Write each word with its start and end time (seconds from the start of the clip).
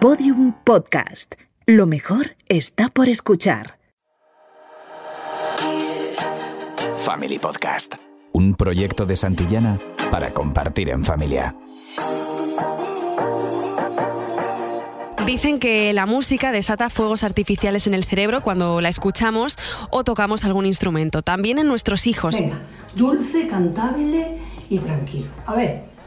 Podium 0.00 0.52
Podcast. 0.62 1.34
Lo 1.66 1.84
mejor 1.84 2.36
está 2.48 2.88
por 2.88 3.08
escuchar. 3.08 3.80
Family 6.98 7.40
Podcast. 7.40 7.96
Un 8.32 8.54
proyecto 8.54 9.06
de 9.06 9.16
Santillana 9.16 9.80
para 10.12 10.32
compartir 10.32 10.90
en 10.90 11.04
familia. 11.04 11.56
Dicen 15.26 15.58
que 15.58 15.92
la 15.92 16.06
música 16.06 16.52
desata 16.52 16.90
fuegos 16.90 17.24
artificiales 17.24 17.88
en 17.88 17.94
el 17.94 18.04
cerebro 18.04 18.40
cuando 18.40 18.80
la 18.80 18.90
escuchamos 18.90 19.56
o 19.90 20.04
tocamos 20.04 20.44
algún 20.44 20.64
instrumento. 20.64 21.22
También 21.22 21.58
en 21.58 21.66
nuestros 21.66 22.06
hijos. 22.06 22.38
Venga, 22.38 22.60
dulce, 22.94 23.48
cantable 23.48 24.38
y 24.70 24.78
tranquilo. 24.78 25.26
A 25.44 25.56
ver. 25.56 25.97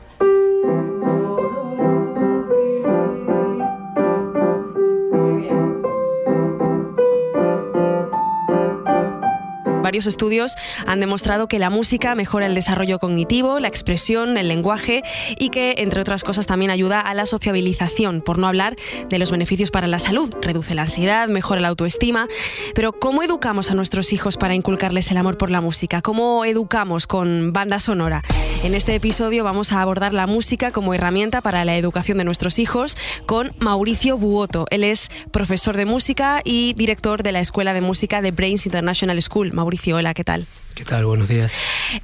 Varios 9.91 10.07
estudios 10.07 10.55
han 10.87 11.01
demostrado 11.01 11.49
que 11.49 11.59
la 11.59 11.69
música 11.69 12.15
mejora 12.15 12.45
el 12.45 12.55
desarrollo 12.55 12.97
cognitivo, 12.97 13.59
la 13.59 13.67
expresión, 13.67 14.37
el 14.37 14.47
lenguaje 14.47 15.03
y 15.37 15.49
que, 15.49 15.75
entre 15.79 15.99
otras 15.99 16.23
cosas, 16.23 16.45
también 16.45 16.71
ayuda 16.71 17.01
a 17.01 17.13
la 17.13 17.25
sociabilización, 17.25 18.21
por 18.21 18.37
no 18.37 18.47
hablar 18.47 18.77
de 19.09 19.19
los 19.19 19.31
beneficios 19.31 19.69
para 19.69 19.87
la 19.87 19.99
salud. 19.99 20.33
Reduce 20.41 20.75
la 20.75 20.83
ansiedad, 20.83 21.27
mejora 21.27 21.59
la 21.59 21.67
autoestima. 21.67 22.29
Pero, 22.73 22.93
¿cómo 22.93 23.21
educamos 23.21 23.69
a 23.69 23.73
nuestros 23.73 24.13
hijos 24.13 24.37
para 24.37 24.55
inculcarles 24.55 25.11
el 25.11 25.17
amor 25.17 25.37
por 25.37 25.51
la 25.51 25.59
música? 25.59 26.01
¿Cómo 26.01 26.45
educamos 26.45 27.05
con 27.05 27.51
banda 27.51 27.77
sonora? 27.79 28.23
En 28.63 28.75
este 28.75 28.95
episodio 28.95 29.43
vamos 29.43 29.73
a 29.73 29.81
abordar 29.81 30.13
la 30.13 30.25
música 30.25 30.71
como 30.71 30.93
herramienta 30.93 31.41
para 31.41 31.65
la 31.65 31.75
educación 31.75 32.17
de 32.19 32.23
nuestros 32.23 32.59
hijos 32.59 32.95
con 33.25 33.51
Mauricio 33.59 34.17
Buoto. 34.17 34.67
Él 34.69 34.85
es 34.85 35.09
profesor 35.31 35.75
de 35.75 35.85
música 35.85 36.41
y 36.45 36.73
director 36.73 37.23
de 37.23 37.33
la 37.33 37.41
Escuela 37.41 37.73
de 37.73 37.81
Música 37.81 38.21
de 38.21 38.31
Brains 38.31 38.65
International 38.65 39.21
School. 39.21 39.51
Mauricio, 39.51 39.80
hola, 39.91 40.13
¿qué 40.13 40.23
tal? 40.23 40.47
¿Qué 40.75 40.85
tal? 40.85 41.05
Buenos 41.05 41.27
días. 41.29 41.57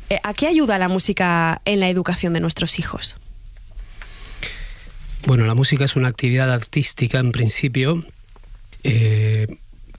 Eh, 0.09 0.20
¿A 0.23 0.33
qué 0.33 0.47
ayuda 0.47 0.78
la 0.78 0.88
música 0.89 1.61
en 1.66 1.80
la 1.80 1.89
educación 1.89 2.34
de 2.34 2.39
nuestros 2.39 2.80
hijos? 2.80 3.16
Bueno, 5.25 5.45
la 5.45 5.56
música 5.56 5.86
es 5.86 5.95
una 5.95 6.08
actividad 6.08 6.52
artística 6.52 7.19
en 7.19 7.31
principio, 7.31 8.06
eh, 8.84 9.47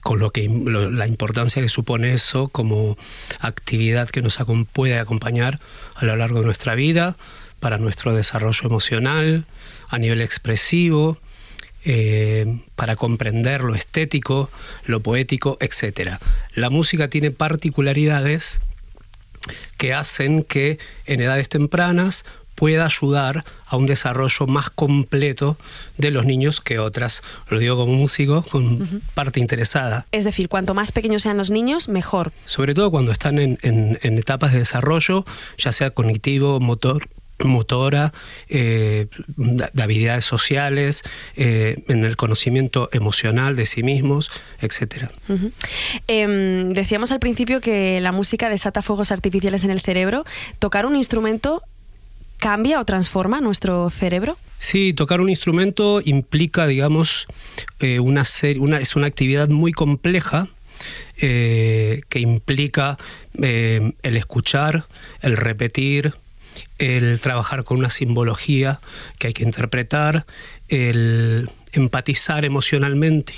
con 0.01 0.19
lo 0.19 0.31
que 0.31 0.47
lo- 0.49 0.89
la 0.91 1.07
importancia 1.07 1.61
que 1.61 1.69
supone 1.69 2.13
eso 2.13 2.47
como 2.47 2.97
actividad 3.39 4.09
que 4.09 4.21
nos 4.21 4.39
acom- 4.39 4.65
puede 4.71 4.97
acompañar 4.97 5.59
a 5.95 6.05
lo 6.05 6.15
largo 6.15 6.39
de 6.39 6.45
nuestra 6.45 6.73
vida 6.75 7.15
para 7.59 7.77
nuestro 7.77 8.13
desarrollo 8.13 8.61
emocional, 8.67 9.45
a 9.89 9.97
nivel 9.97 10.21
expresivo, 10.21 11.17
eh, 11.85 12.59
para 12.75 12.95
comprender 12.95 13.63
lo 13.63 13.75
estético, 13.75 14.49
lo 14.85 14.99
poético, 15.01 15.57
etc. 15.61 16.17
La 16.53 16.69
música 16.69 17.09
tiene 17.09 17.31
particularidades 17.31 18.61
que 19.77 19.93
hacen 19.93 20.43
que 20.43 20.77
en 21.05 21.21
edades 21.21 21.49
tempranas 21.49 22.25
pueda 22.55 22.83
ayudar 22.85 23.45
a 23.67 23.77
un 23.77 23.85
desarrollo 23.85 24.45
más 24.45 24.69
completo 24.69 25.57
de 25.97 26.11
los 26.11 26.25
niños 26.25 26.59
que 26.59 26.77
otras. 26.77 27.21
Lo 27.47 27.57
digo 27.57 27.77
como 27.77 27.93
músico, 27.93 28.41
con 28.43 29.01
parte 29.13 29.39
interesada. 29.39 30.05
Es 30.11 30.25
decir, 30.25 30.49
cuanto 30.49 30.73
más 30.73 30.91
pequeños 30.91 31.21
sean 31.21 31.37
los 31.37 31.51
niños, 31.51 31.87
mejor. 31.87 32.33
Sobre 32.43 32.73
todo 32.73 32.91
cuando 32.91 33.13
están 33.13 33.39
en, 33.39 33.57
en- 33.61 33.97
en 34.01 34.17
etapas 34.17 34.51
de 34.51 34.59
desarrollo, 34.59 35.23
ya 35.57 35.71
sea 35.71 35.91
cognitivo, 35.91 36.59
motor 36.59 37.07
motora, 37.47 38.13
eh, 38.47 39.07
de 39.37 39.69
de 39.71 39.83
habilidades 39.83 40.25
sociales, 40.25 41.03
eh, 41.35 41.83
en 41.87 42.03
el 42.03 42.17
conocimiento 42.17 42.89
emocional 42.91 43.55
de 43.55 43.65
sí 43.65 43.83
mismos, 43.83 44.29
etcétera. 44.59 45.11
Ujú. 45.27 45.51
Em, 46.07 46.73
decíamos 46.73 47.11
al 47.11 47.19
principio 47.19 47.61
que 47.61 48.01
la 48.01 48.11
música 48.11 48.49
desata 48.49 48.81
fuegos 48.81 49.11
artificiales 49.11 49.63
en 49.63 49.71
el 49.71 49.81
cerebro. 49.81 50.25
¿Tocar 50.59 50.85
un 50.85 50.95
instrumento 50.95 51.63
cambia 52.37 52.79
o 52.79 52.85
transforma 52.85 53.41
nuestro 53.41 53.89
cerebro? 53.89 54.37
Sí, 54.59 54.93
tocar 54.93 55.21
un 55.21 55.29
instrumento 55.29 56.01
implica, 56.03 56.67
digamos, 56.67 57.27
eh, 57.79 57.99
una, 57.99 58.23
una 58.57 58.79
es 58.79 58.95
una 58.95 59.07
actividad 59.07 59.49
muy 59.49 59.71
compleja 59.71 60.47
que 61.17 62.05
implica 62.13 62.97
el 63.33 64.15
escuchar, 64.15 64.85
el 65.21 65.35
repetir, 65.35 66.13
el 66.77 67.19
trabajar 67.19 67.63
con 67.63 67.77
una 67.77 67.89
simbología 67.89 68.79
que 69.17 69.27
hay 69.27 69.33
que 69.33 69.43
interpretar, 69.43 70.25
el 70.67 71.49
empatizar 71.73 72.45
emocionalmente 72.45 73.33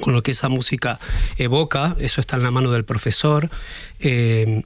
con 0.00 0.14
lo 0.14 0.22
que 0.22 0.30
esa 0.30 0.48
música 0.48 1.00
evoca, 1.36 1.96
eso 1.98 2.20
está 2.20 2.36
en 2.36 2.44
la 2.44 2.50
mano 2.50 2.70
del 2.70 2.84
profesor. 2.84 3.50
Eh, 3.98 4.62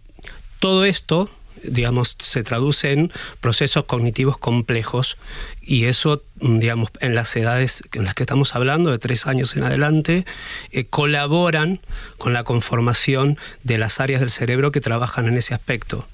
todo 0.58 0.84
esto, 0.84 1.30
digamos, 1.68 2.16
se 2.18 2.42
traduce 2.42 2.92
en 2.92 3.12
procesos 3.40 3.84
cognitivos 3.84 4.38
complejos 4.38 5.16
y 5.62 5.84
eso, 5.84 6.22
mm, 6.40 6.58
digamos, 6.58 6.90
en 7.00 7.14
las 7.14 7.34
edades 7.36 7.82
en 7.92 8.04
las 8.04 8.14
que 8.14 8.22
estamos 8.22 8.54
hablando, 8.54 8.90
de 8.90 8.98
tres 8.98 9.26
años 9.26 9.56
en 9.56 9.64
adelante, 9.64 10.24
eh, 10.70 10.84
colaboran 10.84 11.80
con 12.18 12.32
la 12.32 12.44
conformación 12.44 13.38
de 13.62 13.78
las 13.78 14.00
áreas 14.00 14.20
del 14.20 14.30
cerebro 14.30 14.72
que 14.72 14.80
trabajan 14.80 15.26
en 15.28 15.36
ese 15.36 15.54
aspecto. 15.54 16.06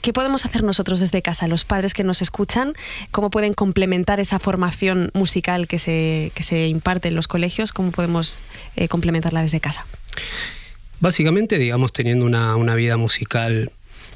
¿Qué 0.00 0.12
podemos 0.12 0.44
hacer 0.44 0.62
nosotros 0.62 1.00
desde 1.00 1.22
casa, 1.22 1.48
los 1.48 1.64
padres 1.64 1.94
que 1.94 2.04
nos 2.04 2.22
escuchan? 2.22 2.74
¿Cómo 3.10 3.30
pueden 3.30 3.54
complementar 3.54 4.20
esa 4.20 4.38
formación 4.38 5.10
musical 5.14 5.66
que 5.66 5.78
se, 5.78 6.32
que 6.34 6.42
se 6.42 6.68
imparte 6.68 7.08
en 7.08 7.14
los 7.14 7.28
colegios? 7.28 7.72
¿Cómo 7.72 7.90
podemos 7.90 8.38
eh, 8.76 8.88
complementarla 8.88 9.42
desde 9.42 9.60
casa? 9.60 9.86
Básicamente, 11.00 11.58
digamos, 11.58 11.92
teniendo 11.92 12.26
una, 12.26 12.56
una 12.56 12.74
vida 12.74 12.96
musical 12.96 13.70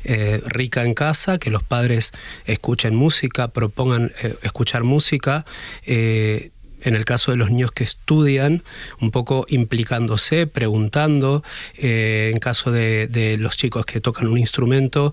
eh, 0.04 0.40
rica 0.46 0.84
en 0.84 0.94
casa, 0.94 1.38
que 1.38 1.50
los 1.50 1.62
padres 1.62 2.12
escuchen 2.44 2.94
música, 2.94 3.48
propongan 3.48 4.12
eh, 4.22 4.36
escuchar 4.42 4.84
música. 4.84 5.44
eh, 5.86 6.50
en 6.84 6.96
el 6.96 7.04
caso 7.04 7.30
de 7.30 7.36
los 7.36 7.48
niños 7.48 7.70
que 7.70 7.84
estudian, 7.84 8.64
un 9.00 9.12
poco 9.12 9.46
implicándose, 9.48 10.48
preguntando, 10.48 11.44
en 11.74 12.36
caso 12.40 12.72
de, 12.72 13.36
los 13.38 13.56
chicos 13.56 13.86
que 13.86 14.00
tocan 14.00 14.26
un 14.26 14.36
instrumento, 14.36 15.12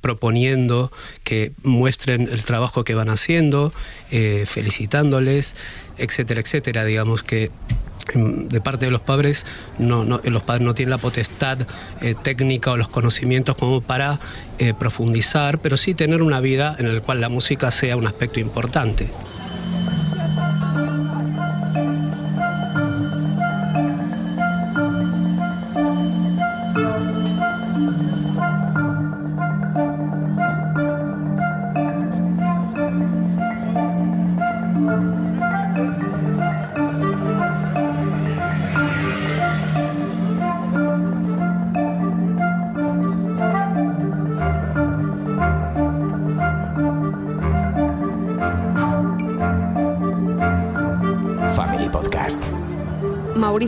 proponiendo 0.00 0.90
que 1.22 1.52
muestren 1.62 2.22
el 2.22 2.44
trabajo 2.44 2.82
que 2.82 2.96
van 2.96 3.08
haciendo, 3.08 3.72
felicitándoles, 4.46 5.54
etcétera, 5.96 6.40
etcétera. 6.40 6.84
Digamos 6.84 7.22
que 7.22 7.52
de 8.14 8.60
parte 8.60 8.86
de 8.86 8.90
los 8.90 9.00
padres, 9.00 9.46
no, 9.78 10.04
no- 10.04 10.20
los 10.24 10.42
padres 10.42 10.64
no 10.64 10.74
tienen 10.74 10.90
la 10.90 10.98
potestad 10.98 11.58
eh, 12.00 12.14
técnica 12.22 12.72
o 12.72 12.76
los 12.76 12.88
conocimientos 12.88 13.56
como 13.56 13.80
para 13.80 14.18
eh, 14.58 14.74
profundizar, 14.78 15.58
pero 15.58 15.76
sí 15.76 15.94
tener 15.94 16.22
una 16.22 16.40
vida 16.40 16.74
en 16.78 16.94
la 16.94 17.00
cual 17.00 17.20
la 17.20 17.28
música 17.28 17.70
sea 17.70 17.96
un 17.96 18.06
aspecto 18.06 18.40
importante. 18.40 19.10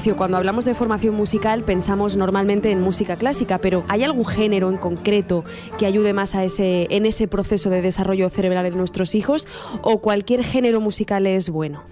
Cuando 0.01 0.39
hablamos 0.39 0.65
de 0.65 0.75
formación 0.75 1.15
musical 1.15 1.63
pensamos 1.63 2.17
normalmente 2.17 2.71
en 2.71 2.81
música 2.81 3.17
clásica, 3.17 3.59
pero 3.59 3.85
¿hay 3.87 4.03
algún 4.03 4.25
género 4.25 4.71
en 4.71 4.79
concreto 4.79 5.45
que 5.79 5.85
ayude 5.85 6.15
más 6.15 6.35
a 6.35 6.43
ese, 6.43 6.87
en 6.89 7.05
ese 7.05 7.29
proceso 7.29 7.69
de 7.69 7.83
desarrollo 7.83 8.31
cerebral 8.31 8.65
de 8.65 8.71
nuestros 8.71 9.15
hijos 9.15 9.47
o 9.83 10.01
cualquier 10.01 10.43
género 10.43 10.81
musical 10.81 11.27
es 11.27 11.51
bueno? 11.51 11.85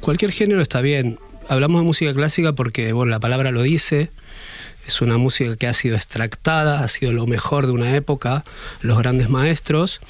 Cualquier 0.00 0.32
género 0.32 0.60
está 0.60 0.82
bien. 0.82 1.18
Hablamos 1.48 1.80
de 1.80 1.86
música 1.86 2.12
clásica 2.12 2.52
porque 2.52 2.92
bueno, 2.92 3.10
la 3.10 3.18
palabra 3.18 3.50
lo 3.50 3.62
dice. 3.62 4.10
Es 4.86 5.00
una 5.00 5.16
música 5.16 5.56
que 5.56 5.66
ha 5.66 5.72
sido 5.72 5.96
extractada, 5.96 6.80
ha 6.80 6.88
sido 6.88 7.12
lo 7.12 7.26
mejor 7.26 7.66
de 7.66 7.72
una 7.72 7.94
época, 7.96 8.44
los 8.80 8.98
grandes 8.98 9.28
maestros, 9.28 10.00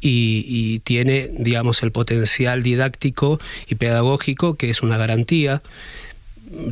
y, 0.00 0.44
y 0.46 0.78
tiene, 0.80 1.30
digamos, 1.36 1.82
el 1.82 1.90
potencial 1.90 2.62
didáctico 2.62 3.40
y 3.68 3.76
pedagógico 3.76 4.54
que 4.54 4.70
es 4.70 4.82
una 4.82 4.98
garantía. 4.98 5.62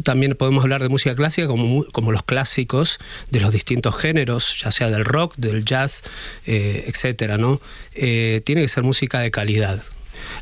También 0.02 0.34
podemos 0.34 0.64
hablar 0.64 0.82
de 0.82 0.88
música 0.88 1.14
clásica 1.14 1.46
como, 1.46 1.84
como 1.92 2.10
los 2.10 2.24
clásicos 2.24 2.98
de 3.30 3.40
los 3.40 3.52
distintos 3.52 3.96
géneros, 3.96 4.60
ya 4.60 4.70
sea 4.70 4.90
del 4.90 5.04
rock, 5.04 5.36
del 5.36 5.64
jazz, 5.64 6.02
eh, 6.46 6.84
etcétera, 6.88 7.38
¿no? 7.38 7.60
Eh, 7.94 8.42
tiene 8.44 8.62
que 8.62 8.68
ser 8.68 8.82
música 8.82 9.20
de 9.20 9.30
calidad. 9.30 9.82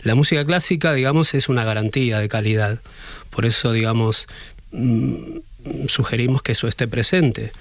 La 0.03 0.15
música 0.15 0.45
clásica, 0.45 0.95
digamos, 0.95 1.35
es 1.35 1.49
una 1.49 1.65
garantía 1.65 2.19
de 2.19 2.29
calidad. 2.29 2.81
Por 3.31 3.45
eso, 3.45 3.73
digamos, 3.73 4.27
mm, 4.73 5.39
sugerimos 5.87 6.43
que 6.43 6.53
eso 6.53 6.67
esté 6.67 6.89
presente. 6.89 7.53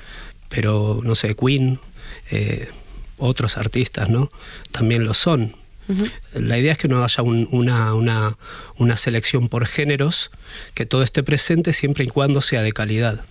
Pero, 0.49 1.01
no 1.03 1.15
sé, 1.15 1.35
Queen, 1.35 1.79
eh, 2.31 2.69
otros 3.17 3.57
artistas, 3.57 4.09
¿no? 4.09 4.31
También 4.71 5.03
lo 5.03 5.13
son. 5.13 5.55
La 6.33 6.57
idea 6.57 6.71
es 6.71 6.77
que 6.77 6.87
no 6.87 7.03
haya 7.03 7.23
una, 7.23 7.93
una, 7.93 8.97
selección 8.97 9.49
por 9.49 9.65
géneros, 9.65 10.31
que 10.73 10.85
todo 10.85 11.03
esté 11.03 11.23
presente 11.23 11.73
siempre 11.73 12.05
y 12.05 12.07
cuando 12.07 12.41
sea 12.41 12.61
de 12.61 12.71
calidad. 12.71 13.23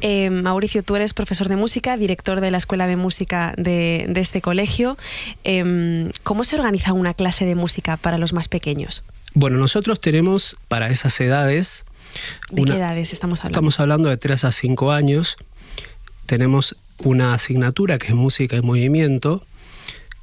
Eh, 0.00 0.28
Mauricio, 0.28 0.82
tú 0.82 0.96
eres 0.96 1.14
profesor 1.14 1.48
de 1.48 1.56
música, 1.56 1.96
director 1.96 2.40
de 2.40 2.50
la 2.50 2.58
Escuela 2.58 2.86
de 2.86 2.96
Música 2.96 3.54
de, 3.56 4.12
este 4.16 4.42
colegio. 4.42 4.98
Em, 5.44 6.10
¿Cómo 6.22 6.44
se 6.44 6.56
organiza 6.56 6.92
una 6.92 7.14
clase 7.14 7.46
de 7.46 7.54
música 7.54 7.96
para 7.96 8.18
los 8.18 8.32
más 8.32 8.48
pequeños? 8.48 9.02
Bueno, 9.32 9.58
nosotros 9.58 10.00
tenemos 10.00 10.56
para 10.68 10.90
esas 10.90 11.18
edades... 11.20 11.84
¿De 12.52 12.64
qué 12.64 12.74
edades 12.74 13.12
estamos 13.12 13.40
hablando? 13.40 13.52
Estamos 13.52 13.80
hablando 13.80 14.08
de 14.08 14.16
3 14.16 14.44
a 14.44 14.52
5 14.52 14.92
años. 14.92 15.36
Tenemos 16.26 16.76
una 16.98 17.34
asignatura 17.34 17.98
que 17.98 18.08
es 18.08 18.14
música 18.14 18.56
y 18.56 18.62
movimiento, 18.62 19.44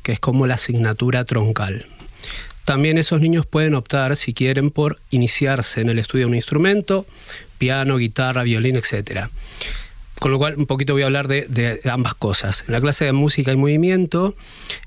que 0.04 0.12
es 0.14 0.20
como 0.20 0.48
la 0.48 0.56
asignatura 0.56 1.24
troncal. 1.26 1.86
También 2.64 2.98
esos 2.98 3.22
niños 3.22 3.46
pueden 3.46 3.74
optar, 3.74 4.16
si 4.16 4.34
quieren, 4.34 4.70
por 4.70 5.00
iniciarse 5.10 5.82
en 5.82 5.90
el 5.90 6.00
estudio 6.00 6.26
de 6.26 6.30
un 6.30 6.36
instrumento, 6.36 7.06
piano, 7.58 7.98
guitarra, 7.98 8.44
violín, 8.44 8.76
etc. 8.76 9.28
Con 10.20 10.32
lo 10.32 10.38
cual, 10.38 10.56
un 10.58 10.68
poquito 10.68 10.94
voy 10.94 11.02
a 11.02 11.08
hablar 11.08 11.28
de, 11.28 11.82
ambas 11.92 12.14
cosas. 12.14 12.64
En 12.68 12.74
la 12.74 12.82
clase 12.82 13.06
de 13.06 13.14
música 13.14 13.52
y 13.52 13.58
movimiento, 13.58 14.36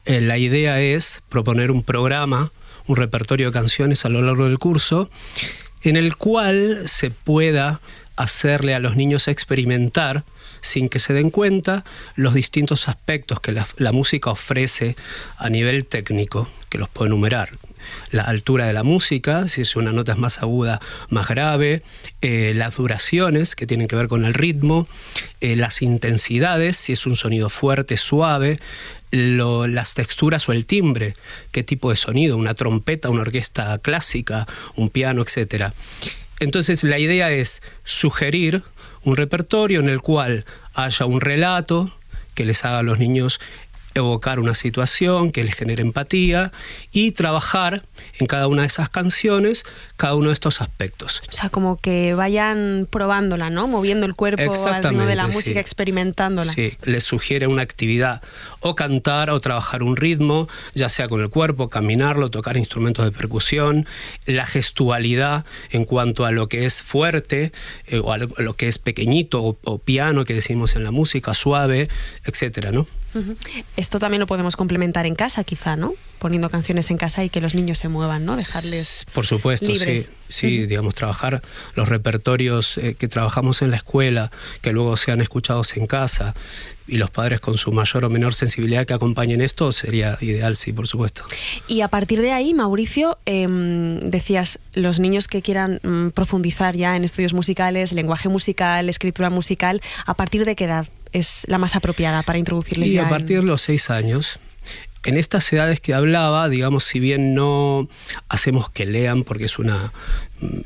eh, 0.05 0.21
la 0.21 0.39
idea 0.39 0.81
es 0.81 1.23
proponer 1.29 1.73
un 1.73 1.83
programa, 1.83 2.53
un 2.87 2.97
repertorio 2.97 3.47
de 3.47 3.53
canciones 3.53 4.05
a 4.05 4.09
lo 4.09 4.23
largo 4.23 4.45
del 4.45 4.59
curso, 4.59 5.11
en 5.83 5.97
el 5.97 6.17
cual 6.17 6.83
se 6.87 7.11
pueda 7.11 7.81
hacerle 8.17 8.75
a 8.75 8.79
los 8.79 8.95
niños 8.97 9.27
experimentar 9.27 10.25
sin 10.65 10.89
que 10.89 10.99
se 10.99 11.13
den 11.13 11.31
cuenta 11.31 11.85
los 12.17 12.35
distintos 12.35 12.89
aspectos 12.89 13.41
que 13.41 13.53
la, 13.53 13.93
música 13.93 14.31
ofrece 14.31 14.97
a 15.37 15.51
nivel 15.51 15.85
técnico, 15.85 16.49
que 16.71 16.79
los 16.79 16.89
puedo 16.89 17.07
enumerar. 17.07 17.51
La 18.11 18.23
altura 18.23 18.67
de 18.67 18.73
la 18.73 18.83
música, 18.83 19.47
si 19.47 19.61
es 19.61 19.77
una 19.77 19.93
nota 19.93 20.15
más 20.15 20.43
aguda, 20.43 20.81
más 21.11 21.29
grave, 21.29 21.83
eh, 22.23 22.53
las 22.57 22.77
duraciones 22.77 23.55
que 23.55 23.67
tienen 23.67 23.89
que 23.89 23.97
ver 23.97 24.09
con 24.09 24.25
el 24.25 24.33
ritmo, 24.33 24.89
eh, 25.43 25.55
las 25.55 25.83
intensidades, 25.83 26.79
si 26.79 26.95
es 26.95 27.05
un 27.05 27.15
sonido 27.15 27.51
fuerte, 27.51 27.99
suave, 27.99 28.59
las 29.11 29.95
texturas 29.95 30.49
o 30.49 30.53
el 30.53 30.65
timbre, 30.65 31.15
qué 31.53 31.63
tipo 31.63 31.91
de 31.91 31.97
sonido, 31.97 32.39
una 32.39 32.55
trompeta, 32.55 33.11
una 33.11 33.21
orquesta 33.21 33.79
clásica, 33.79 34.49
un 34.77 34.89
piano, 34.89 35.23
etc. 35.23 35.73
Entonces 36.41 36.83
la 36.85 36.99
idea 36.99 37.31
es 37.31 37.63
sugerir 37.85 38.63
un 39.05 39.17
repertorio 39.17 39.81
en 39.81 39.89
el 39.89 40.01
cual 40.01 40.45
haya 40.75 41.07
un 41.07 41.21
relato 41.21 41.93
que 42.35 42.45
les 42.45 42.65
haga 42.65 42.81
a 42.81 42.83
los 42.83 42.99
niños 42.99 43.41
evocar 43.95 44.41
una 44.41 44.55
situación 44.55 45.31
que 45.31 45.45
les 45.45 45.55
genere 45.55 45.83
empatía 45.83 46.53
y 46.93 47.13
trabajar 47.13 47.85
en 48.19 48.27
cada 48.27 48.49
una 48.49 48.63
de 48.63 48.69
esas 48.69 48.89
canciones 48.89 49.65
cada 49.97 50.15
uno 50.17 50.29
de 50.29 50.35
estos 50.35 50.61
aspectos. 50.61 51.23
O 51.29 51.33
sea, 51.33 51.51
como 51.51 51.77
que 51.77 52.15
vayan 52.15 52.89
probándola, 52.91 53.51
¿no? 53.51 53.69
Moviendo 53.69 54.07
el 54.07 54.15
cuerpo 54.15 54.53
al 54.67 54.83
ritmo 54.83 55.07
de 55.07 55.15
la 55.15 55.27
música, 55.27 55.61
experimentándola. 55.61 56.51
Sí, 56.51 56.77
les 56.83 57.05
sugiere 57.05 57.47
una 57.47 57.63
actividad 57.63 58.23
o 58.61 58.75
cantar 58.75 59.31
o 59.31 59.41
trabajar 59.41 59.83
un 59.83 59.97
ritmo, 59.97 60.49
ya 60.75 60.89
sea 60.89 61.09
con 61.09 61.21
el 61.21 61.31
cuerpo, 61.31 61.69
caminarlo, 61.69 62.31
tocar 62.31 62.57
instrumentos 62.57 63.05
de 63.05 63.13
percusión, 63.13 63.87
la 64.27 64.47
gestualidad 64.47 65.45
en 65.71 65.85
cuanto 65.85 66.25
a 66.25 66.33
lo 66.33 66.49
que 66.49 66.67
es 66.67 66.83
fuerte 66.83 67.53
eh, 67.87 67.99
o 67.99 68.13
a 68.13 68.19
lo, 68.19 68.55
que 68.55 68.69
es 68.69 68.79
pequeñito 68.79 69.43
o, 69.43 69.59
o, 69.65 69.79
piano 69.79 70.25
que 70.25 70.35
decimos 70.35 70.77
en 70.77 70.85
la 70.85 70.91
música, 70.91 71.35
suave, 71.35 71.89
etcétera, 72.25 72.73
¿no? 72.73 72.87
Esto 73.77 73.99
también 73.99 74.21
lo 74.21 74.27
podemos 74.27 74.57
complementar 74.57 75.07
en 75.07 75.15
casa, 75.15 75.45
quizá, 75.45 75.77
¿no? 75.77 75.95
Poniendo 76.19 76.49
canciones 76.51 76.91
en 76.91 76.97
casa 76.97 77.25
y 77.25 77.29
que 77.29 77.41
los 77.41 77.55
niños 77.55 77.79
se 77.79 77.89
muevan, 77.89 78.25
¿no? 78.25 78.37
Dejarles. 78.37 79.07
Por 79.13 79.27
supuesto, 79.27 79.75
sí. 79.75 80.07
Sí, 80.29 80.67
digamos, 80.67 80.95
trabajar 80.95 81.43
los 81.75 81.89
repertorios 81.89 82.79
eh, 82.79 82.95
que 82.95 83.09
trabajamos 83.09 83.63
en 83.63 83.71
la 83.71 83.77
escuela, 83.77 84.33
que 84.63 84.73
luego 84.73 84.97
sean 84.97 85.21
escuchados 85.21 85.77
en 85.77 85.87
casa, 85.87 86.35
y 86.87 86.99
los 86.99 87.11
padres 87.11 87.41
con 87.41 87.57
su 87.57 87.73
mayor 87.73 88.05
o 88.05 88.11
menor 88.11 88.35
sensibilidad 88.35 88.85
que 88.85 88.95
acompañen 88.95 89.41
esto, 89.41 89.73
sería 89.73 90.19
ideal, 90.21 90.57
sí, 90.57 90.73
por 90.73 90.87
supuesto. 90.87 91.25
Y 91.67 91.81
a 91.81 91.89
partir 91.89 92.21
de 92.21 92.33
ahí, 92.33 92.53
Mauricio, 92.53 93.19
em, 93.27 94.01
decías, 94.01 94.59
los 94.75 95.01
niños 95.01 95.29
que 95.29 95.41
quieran 95.41 95.81
mm, 95.83 96.09
profundizar 96.09 96.77
ya 96.77 96.97
en 96.97 97.05
estudios 97.05 97.33
musicales, 97.33 97.93
lenguaje 97.93 98.29
musical, 98.29 98.89
escritura 98.89 99.31
musical, 99.31 99.81
¿a 100.07 100.15
partir 100.15 100.45
de 100.45 100.57
qué 100.57 100.65
edad? 100.65 100.87
Es 101.15 101.45
la 101.47 101.59
más 101.59 101.77
apropiada 101.77 102.23
para 102.23 102.39
introducirles 102.39 102.93
y 102.93 102.99
a 102.99 103.09
partir 103.09 103.41
de 103.41 103.47
los 103.47 103.63
seis 103.63 103.89
años. 103.89 104.39
En 105.05 105.19
estas 105.19 105.53
edades 105.53 105.81
que 105.81 105.93
hablaba, 105.93 106.49
digamos, 106.49 106.85
si 106.85 106.99
bien 106.99 107.35
no 107.35 107.89
hacemos 108.31 108.71
que 108.71 108.87
lean 108.87 109.23
porque 109.23 109.45
es 109.45 109.59
una 109.59 109.93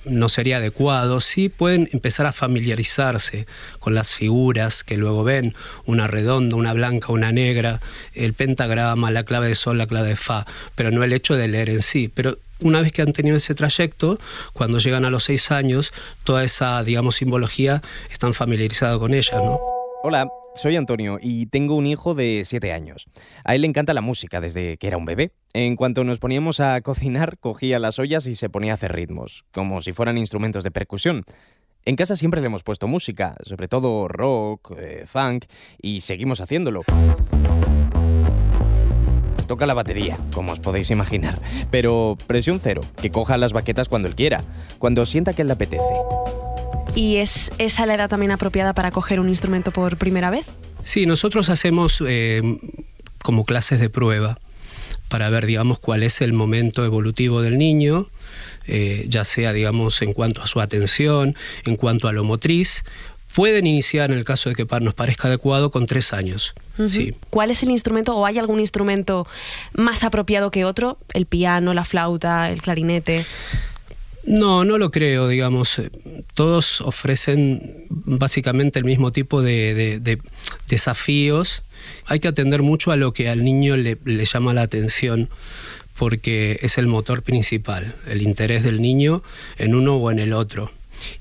no 0.05 0.29
sería 0.29 0.59
adecuado, 0.59 1.21
sí 1.21 1.49
pueden 1.49 1.89
empezar 1.93 2.27
a 2.27 2.33
familiarizarse 2.33 3.47
con 3.81 3.95
las 3.95 4.15
figuras 4.15 4.85
que 4.85 4.97
luego 4.97 5.25
ven, 5.25 5.55
una 5.87 6.07
redonda, 6.07 6.57
una 6.57 6.73
blanca, 6.73 7.13
una 7.13 7.33
negra, 7.33 7.81
el 8.15 8.33
pentagrama, 8.33 9.11
la 9.11 9.25
clave 9.25 9.49
de 9.49 9.55
sol, 9.55 9.77
la 9.79 9.87
clave 9.87 10.09
de 10.09 10.17
fa, 10.17 10.47
pero 10.75 10.91
no 10.91 11.05
el 11.05 11.13
hecho 11.13 11.35
de 11.35 11.49
leer 11.49 11.71
en 11.71 11.83
sí. 11.83 12.11
Pero 12.13 12.39
una 12.61 12.81
vez 12.81 12.93
que 12.93 13.03
han 13.03 13.13
tenido 13.13 13.37
ese 13.37 13.55
trayecto, 13.55 14.19
cuando 14.53 14.79
llegan 14.79 15.05
a 15.05 15.11
los 15.11 15.25
seis 15.25 15.51
años, 15.51 15.93
toda 16.25 16.45
esa, 16.45 16.83
digamos, 16.85 17.17
simbología 17.17 17.83
están 18.11 18.35
familiarizados 18.35 18.99
con 18.99 19.15
ella, 19.15 19.37
¿no? 19.37 19.78
Hola, 20.01 20.29
soy 20.55 20.77
Antonio 20.77 21.19
y 21.21 21.47
tengo 21.47 21.75
un 21.75 21.85
hijo 21.89 22.15
de 22.15 22.43
7 22.45 22.73
años. 22.73 23.07
A 23.43 23.57
él 23.57 23.63
le 23.63 23.67
encanta 23.67 23.93
la 23.95 24.01
música 24.01 24.41
desde 24.41 24.77
que 24.77 24.87
era 24.87 24.97
un 24.97 25.05
bebé. 25.05 25.33
En 25.55 25.75
cuanto 25.75 26.05
nos 26.05 26.21
poníamos 26.21 26.61
a 26.61 26.81
cocinar, 26.83 27.37
cogía 27.39 27.81
las 27.81 27.99
ollas 27.99 28.29
y 28.29 28.37
se 28.37 28.49
ponía 28.49 28.73
a 28.73 28.75
hacer 28.77 28.93
ritmos, 28.93 29.45
como 29.51 29.81
si 29.81 29.93
fueran 29.93 30.17
instrumentos 30.17 30.63
de 30.63 30.71
percusión. 30.71 31.23
En 31.85 31.97
casa 31.97 32.15
siempre 32.15 32.41
le 32.41 32.47
hemos 32.47 32.63
puesto 32.63 32.87
música, 32.87 33.35
sobre 33.43 33.67
todo 33.67 34.07
rock, 34.07 34.73
eh, 34.79 35.05
funk, 35.09 35.47
y 35.83 36.03
seguimos 36.03 36.41
haciéndolo. 36.41 36.83
Toca 39.49 39.67
la 39.67 39.75
batería, 39.75 40.17
como 40.33 40.53
os 40.53 40.61
podéis 40.61 40.93
imaginar, 40.93 41.41
pero 41.73 42.17
presión 42.29 42.61
cero, 42.63 42.83
que 43.01 43.11
coja 43.11 43.37
las 43.37 43.53
baquetas 43.53 43.89
cuando 43.89 44.07
él 44.07 44.15
quiera, 44.15 44.43
cuando 44.79 45.05
sienta 45.07 45.33
que 45.33 45.43
le 45.43 45.55
apetece. 45.55 46.48
¿Y 46.99 47.19
es 47.19 47.53
esa 47.59 47.87
la 47.87 47.95
edad 47.95 48.09
también 48.09 48.33
apropiada 48.33 48.73
para 48.73 48.91
coger 48.91 49.21
un 49.21 49.29
instrumento 49.29 49.71
por 49.71 49.99
primera 49.99 50.31
vez? 50.31 50.47
Sí, 50.83 51.07
nosotros 51.07 51.49
hacemos 51.49 52.03
eh, 52.05 52.59
como 53.23 53.45
clases 53.45 53.79
de 53.79 53.89
prueba 53.89 54.41
para 55.07 55.31
ver, 55.31 55.47
digamos, 55.47 55.79
cuál 55.79 56.03
es 56.03 56.21
el 56.23 56.33
momento 56.33 56.85
evolutivo 56.85 57.41
del 57.41 57.57
niño, 57.57 58.09
eh, 58.67 59.07
ya 59.09 59.25
sea, 59.25 59.53
digamos, 59.53 60.03
en 60.03 60.13
cuanto 60.13 60.43
a 60.43 60.49
su 60.49 60.61
atención, 60.61 61.37
en 61.65 61.77
cuanto 61.77 62.09
a 62.09 62.13
lo 62.13 62.25
motriz. 62.25 62.85
Pueden 63.33 63.69
iniciar, 63.69 64.11
en 64.11 64.19
el 64.19 64.25
caso 64.25 64.49
de 64.49 64.57
que 64.57 64.67
nos 64.81 64.95
parezca 64.95 65.29
adecuado, 65.29 65.71
con 65.71 65.87
tres 65.87 66.13
años. 66.13 66.53
sí. 66.89 67.15
¿Cuál 67.31 67.53
es 67.53 67.63
el 67.63 67.71
instrumento 67.71 68.17
o 68.17 68.27
hay 68.27 68.39
algún 68.39 68.59
instrumento 68.59 69.25
más 69.73 70.03
apropiado 70.03 70.51
que 70.51 70.65
otro? 70.65 70.99
¿El 71.15 71.27
piano, 71.27 71.75
la 71.75 71.85
flauta, 71.85 72.51
el 72.51 72.61
clarinete? 72.61 73.25
No, 74.29 74.63
no 74.67 74.77
lo 74.77 74.91
creo, 74.91 75.27
digamos. 75.27 75.81
Todos 76.35 76.83
ofrecen 76.83 77.87
básicamente 77.89 78.79
el 78.79 78.85
mismo 78.85 79.11
tipo 79.11 79.41
de, 79.41 80.21
desafíos. 80.69 81.63
Hay 82.05 82.21
que 82.21 82.29
atender 82.29 82.61
mucho 82.61 82.93
a 82.93 82.97
lo 82.97 83.15
que 83.15 83.31
al 83.31 83.43
niño 83.43 83.79
le, 83.79 83.97
llama 84.27 84.53
la 84.53 84.63
atención 84.63 85.31
porque 85.97 86.59
es 86.61 86.77
el 86.77 86.87
motor 86.87 87.23
principal, 87.23 87.97
el 88.07 88.21
interés 88.21 88.63
del 88.63 88.83
niño 88.83 89.23
en 89.57 89.75
uno 89.75 89.97
o 89.97 90.11
en 90.11 90.19
el 90.19 90.35
otro 90.35 90.71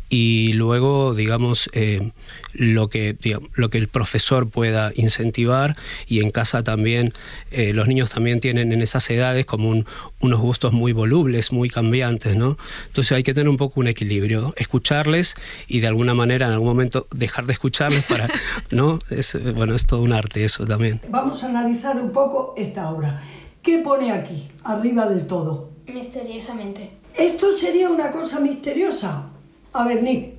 y 0.10 0.54
luego, 0.54 1.14
digamos, 1.14 1.70
eh, 1.74 2.12
lo, 2.54 2.90
que, 2.90 3.18
lo 3.56 3.70
que 3.70 3.78
el 3.78 3.90
profesor 3.90 4.50
pueda 4.50 4.92
incentivar 4.96 5.76
y 6.08 6.22
en 6.22 6.30
casa 6.30 6.64
también, 6.64 7.14
eh, 7.52 7.74
los 7.74 7.88
niños 7.88 8.10
también 8.10 8.40
tienen 8.40 8.72
en 8.72 8.82
esas 8.82 9.10
edades 9.10 9.46
como 9.46 9.84
unos 10.22 10.40
gustos 10.40 10.72
muy 10.72 10.94
volubles, 10.94 11.52
muy 11.52 11.70
cambiantes, 11.70 12.38
¿no? 12.38 12.58
Entonces 12.88 13.12
hay 13.12 13.24
que 13.24 13.34
tener 13.34 13.50
un 13.50 13.58
poco 13.58 13.82
un 13.82 13.88
equilibrio, 13.88 14.54
escucharles 14.56 15.36
y 15.68 15.82
de 15.82 15.88
alguna 15.88 16.14
manera 16.14 16.48
en 16.48 16.54
algún 16.54 16.70
momento 16.70 17.08
dejar 17.14 17.46
de 17.46 17.54
escucharles 17.54 18.06
para, 18.06 18.28
¿no? 18.72 19.00
Es, 19.10 19.38
bueno, 19.56 19.76
es 19.76 19.86
todo 19.86 20.02
un 20.02 20.14
arte 20.14 20.46
eso 20.46 20.66
también. 20.66 21.02
Vamos 21.10 21.44
a 21.44 21.48
analizar 21.48 21.98
un 21.98 22.12
poco 22.12 22.54
esta 22.58 22.90
obra. 22.90 23.22
¿Qué 23.62 23.80
pone 23.80 24.14
aquí, 24.14 24.48
arriba 24.64 25.06
del 25.08 25.28
todo? 25.28 25.70
Misteriosamente. 25.94 26.92
¿Esto 27.14 27.52
sería 27.52 27.90
una 27.90 28.12
cosa 28.12 28.40
misteriosa? 28.40 29.32
A 29.74 29.86
ver, 29.86 30.02
Nick. 30.02 30.34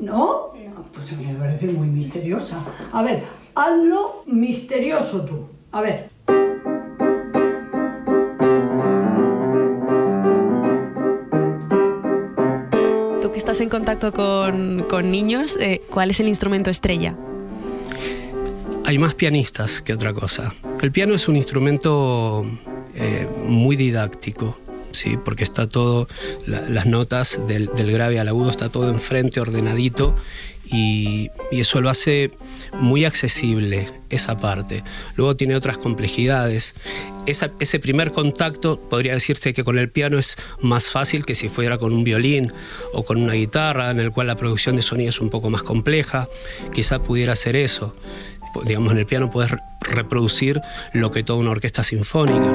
No. 0.00 0.52
¿No? 0.52 0.52
Pues 0.92 1.12
a 1.12 1.16
mí 1.16 1.26
me 1.26 1.34
parece 1.34 1.66
muy 1.66 1.88
misteriosa. 1.88 2.58
A 2.92 3.02
ver, 3.02 3.24
hazlo 3.54 4.22
misterioso 4.26 5.24
tú. 5.24 5.46
A 5.72 5.80
ver. 5.80 6.08
Tú 13.22 13.32
que 13.32 13.38
estás 13.38 13.60
en 13.60 13.68
contacto 13.68 14.12
con, 14.12 14.84
con 14.88 15.10
niños, 15.10 15.56
eh, 15.60 15.80
¿cuál 15.90 16.10
es 16.10 16.20
el 16.20 16.28
instrumento 16.28 16.70
estrella? 16.70 17.16
Hay 18.86 18.98
más 18.98 19.14
pianistas 19.14 19.80
que 19.80 19.94
otra 19.94 20.12
cosa. 20.12 20.54
El 20.82 20.92
piano 20.92 21.14
es 21.14 21.26
un 21.26 21.36
instrumento 21.36 22.44
eh, 22.96 23.28
muy 23.46 23.76
didáctico. 23.76 24.58
¿Sí? 24.92 25.18
porque 25.24 25.42
está 25.42 25.68
todo, 25.68 26.06
la- 26.46 26.60
las 26.68 26.86
notas 26.86 27.40
del, 27.48 27.68
del 27.74 27.90
grave 27.90 28.20
al 28.20 28.28
agudo 28.28 28.48
está 28.50 28.68
todo 28.68 28.88
enfrente, 28.90 29.40
ordenadito, 29.40 30.14
y, 30.66 31.30
y 31.50 31.58
eso 31.58 31.80
lo 31.80 31.90
hace 31.90 32.30
muy 32.78 33.04
accesible, 33.04 33.90
esa 34.08 34.36
parte. 34.36 34.84
Luego 35.16 35.34
tiene 35.34 35.56
otras 35.56 35.78
complejidades. 35.78 36.76
Esa- 37.26 37.50
ese 37.58 37.80
primer 37.80 38.12
contacto 38.12 38.78
podría 38.78 39.14
decirse 39.14 39.52
que 39.52 39.64
con 39.64 39.78
el 39.80 39.90
piano 39.90 40.16
es 40.16 40.36
más 40.60 40.90
fácil 40.90 41.24
que 41.26 41.34
si 41.34 41.48
fuera 41.48 41.76
con 41.76 41.92
un 41.92 42.04
violín 42.04 42.52
o 42.92 43.04
con 43.04 43.20
una 43.20 43.32
guitarra, 43.32 43.90
en 43.90 43.98
el 43.98 44.12
cual 44.12 44.28
la 44.28 44.36
producción 44.36 44.76
de 44.76 44.82
sonido 44.82 45.10
es 45.10 45.20
un 45.20 45.28
poco 45.28 45.50
más 45.50 45.64
compleja. 45.64 46.28
Quizá 46.72 47.02
pudiera 47.02 47.34
ser 47.34 47.56
eso. 47.56 47.96
Digamos, 48.64 48.92
en 48.92 48.98
el 48.98 49.06
piano 49.06 49.28
puedes 49.28 49.50
re- 49.50 49.58
reproducir 49.80 50.60
lo 50.92 51.10
que 51.10 51.24
toda 51.24 51.40
una 51.40 51.50
orquesta 51.50 51.82
sinfónica. 51.82 52.52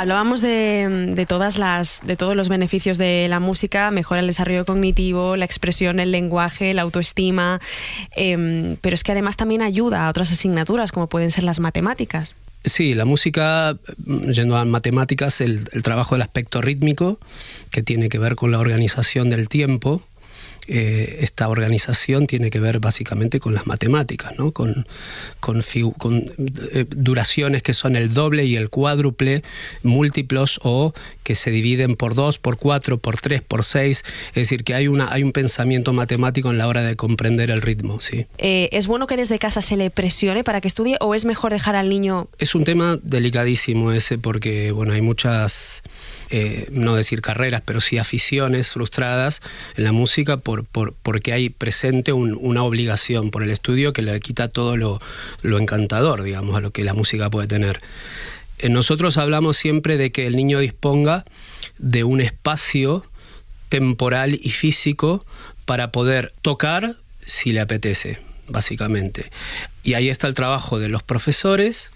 Hablábamos 0.00 0.40
de, 0.40 1.26
todas 1.28 1.58
las, 1.58 2.00
de 2.02 2.16
todos 2.16 2.34
los 2.34 2.48
beneficios 2.48 2.96
de 2.96 3.26
la 3.28 3.38
música, 3.38 3.90
mejora 3.90 4.22
el 4.22 4.26
desarrollo 4.28 4.64
cognitivo, 4.64 5.36
la 5.36 5.44
expresión, 5.44 6.00
el 6.00 6.10
lenguaje, 6.10 6.72
la 6.72 6.80
autoestima, 6.80 7.60
em, 8.16 8.78
pero 8.80 8.94
es 8.94 9.04
que 9.04 9.12
además 9.12 9.36
también 9.36 9.60
ayuda 9.60 10.06
a 10.06 10.08
otras 10.08 10.32
asignaturas 10.32 10.90
como 10.90 11.06
pueden 11.06 11.30
ser 11.30 11.44
las 11.44 11.60
matemáticas. 11.60 12.34
Sí, 12.64 12.94
la 12.94 13.04
música, 13.04 13.76
yendo 14.32 14.56
a 14.56 14.64
matemáticas, 14.64 15.42
el 15.42 15.68
trabajo 15.82 16.14
del 16.14 16.22
aspecto 16.22 16.62
rítmico, 16.62 17.18
que 17.70 17.82
tiene 17.82 18.08
que 18.08 18.18
ver 18.18 18.36
con 18.36 18.52
la 18.52 18.58
organización 18.58 19.28
del 19.28 19.50
tiempo. 19.50 20.02
Eh, 20.66 21.18
esta 21.22 21.48
organización 21.48 22.26
tiene 22.26 22.50
que 22.50 22.60
ver 22.60 22.78
básicamente 22.80 23.40
con 23.40 23.54
las 23.54 23.66
matemáticas, 23.66 24.34
¿no? 24.38 24.52
con, 24.52 24.86
con, 25.40 25.62
eh, 26.72 26.84
duraciones 26.88 27.62
que 27.62 27.74
son 27.74 27.96
el 27.96 28.14
doble 28.14 28.44
y 28.44 28.56
el 28.56 28.70
cuádruple, 28.70 29.42
múltiplos 29.82 30.60
o 30.62 30.92
que 31.24 31.34
se 31.34 31.50
dividen 31.50 31.96
por 31.96 32.14
dos, 32.14 32.38
por 32.38 32.56
cuatro, 32.56 32.98
por 32.98 33.20
tres, 33.20 33.40
por 33.40 33.64
seis. 33.64 34.04
Es 34.28 34.34
decir, 34.34 34.64
que 34.64 34.74
hay, 34.74 34.88
una, 34.88 35.12
hay 35.12 35.22
un 35.22 35.32
pensamiento 35.32 35.92
matemático 35.92 36.50
en 36.50 36.58
la 36.58 36.68
hora 36.68 36.82
de 36.82 36.96
comprender 36.96 37.50
el 37.50 37.62
ritmo. 37.62 38.00
¿sí? 38.00 38.26
Eh, 38.38 38.68
¿Es 38.72 38.86
bueno 38.86 39.06
que 39.06 39.16
desde 39.16 39.38
casa 39.38 39.62
se 39.62 39.76
le 39.76 39.90
presione 39.90 40.44
para 40.44 40.60
que 40.60 40.68
estudie 40.68 40.96
o 41.00 41.14
es 41.14 41.24
mejor 41.24 41.52
dejar 41.52 41.76
al 41.76 41.88
niño 41.88 42.28
Es 42.38 42.54
un 42.54 42.64
tema 42.64 42.98
delicadísimo 43.02 43.92
ese 43.92 44.18
porque 44.18 44.72
bueno, 44.72 44.92
hay 44.92 45.02
muchas, 45.02 45.82
eh, 46.30 46.68
no 46.70 46.94
decir 46.94 47.22
carreras, 47.22 47.62
pero 47.64 47.80
sí 47.80 47.98
aficiones 47.98 48.70
frustradas 48.70 49.42
en 49.76 49.84
la 49.84 49.92
música 49.92 50.36
por, 50.38 50.64
por- 50.64 50.94
porque 51.02 51.32
hay 51.32 51.50
presente 51.50 52.12
un- 52.12 52.38
una 52.40 52.62
obligación 52.62 53.30
por 53.30 53.42
el 53.42 53.50
estudio 53.50 53.92
que 53.92 54.02
le 54.02 54.18
quita 54.20 54.48
todo 54.48 54.76
lo, 54.76 55.00
lo 55.42 55.58
encantador, 55.58 56.22
digamos, 56.22 56.56
a 56.56 56.60
lo 56.60 56.70
que 56.70 56.84
la 56.84 56.94
música 56.94 57.30
puede 57.30 57.48
tener. 57.48 57.80
Eh, 58.58 58.68
Nosotros 58.68 59.16
hablamos 59.16 59.56
siempre 59.56 59.96
de 59.96 60.10
que 60.12 60.26
el 60.26 60.36
niño 60.36 60.58
disponga 60.60 61.24
de 61.78 62.04
un 62.04 62.20
espacio 62.20 63.04
temporal 63.68 64.34
y 64.40 64.50
físico 64.50 65.24
para 65.64 65.92
poder 65.92 66.32
tocar 66.42 66.96
si 67.24 67.52
le 67.52 67.60
apetece, 67.60 68.18
básicamente. 68.48 69.30
Y 69.82 69.94
ahí 69.94 70.08
está 70.10 70.26
el 70.26 70.34
trabajo 70.34 70.78
de 70.78 70.88
los 70.88 71.02
profesores 71.02 71.90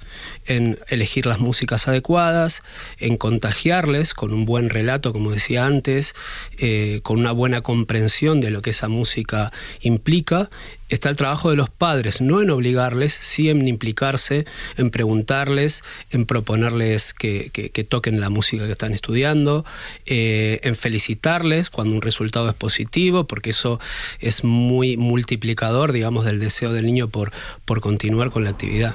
en 0.47 0.79
elegir 0.89 1.27
las 1.27 1.41
músicas 1.41 1.89
adecuadas, 1.89 2.63
en 2.99 3.17
contagiarles 3.17 4.15
con 4.15 4.33
un 4.33 4.45
buen 4.45 4.71
relato, 4.71 5.13
como 5.13 5.33
decía 5.33 5.67
antes, 5.67 6.15
eh, 6.59 7.01
con 7.03 7.19
una 7.19 7.33
buena 7.33 7.63
comprensión 7.63 8.41
de 8.41 8.51
lo 8.51 8.63
que 8.63 8.71
esa 8.71 8.89
música 8.89 9.53
implica. 9.81 10.51
Está 10.89 11.09
el 11.09 11.17
trabajo 11.17 11.51
de 11.51 11.57
los 11.57 11.71
padres, 11.71 12.21
no 12.21 12.41
en 12.43 12.51
obligarles, 12.51 13.13
sí 13.15 13.49
en 13.49 13.67
implicarse, 13.67 14.45
en 14.77 14.91
preguntarles, 14.91 15.83
en 16.11 16.27
proponerles 16.27 17.13
que, 17.15 17.51
que- 17.53 17.71
que 17.71 17.85
toquen 17.85 18.21
la 18.21 18.29
música 18.29 18.67
que 18.67 18.73
están 18.73 18.95
estudiando, 18.95 19.65
eh, 20.07 20.61
en 20.63 20.77
felicitarles 20.77 21.71
cuando 21.71 21.97
un 21.97 22.03
resultado 22.03 22.49
es 22.49 22.55
positivo, 22.55 23.27
porque 23.27 23.51
eso 23.51 23.81
es 24.21 24.45
muy 24.45 24.97
multiplicador, 24.97 25.91
digamos, 25.93 26.25
del 26.25 26.39
deseo 26.39 26.73
del 26.73 26.87
niño 26.87 27.09
por 27.09 27.33
continuar 27.81 28.31
con 28.31 28.45
la 28.45 28.51
actividad. 28.51 28.95